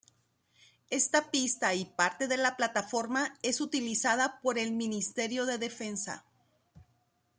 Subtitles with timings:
[0.89, 6.25] Esta pista y parte de la plataforma es utilizada por el Ministerio de Defensa.